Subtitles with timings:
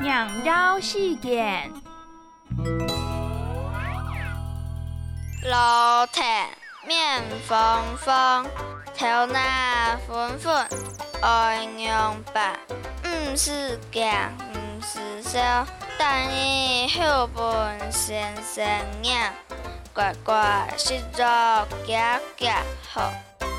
[0.00, 1.70] 两绕四件。
[5.44, 6.22] 老铁
[6.86, 7.58] 面风
[7.98, 8.46] 风，
[8.96, 9.38] 头脑
[10.06, 10.68] 粉粉，
[11.22, 12.58] 爱用白，
[13.04, 15.66] 唔是强，唔是小，
[15.98, 18.64] 但伊后本先生
[19.04, 19.32] 呀，
[19.92, 21.24] 乖乖，食肉
[21.86, 23.12] 夹夹好。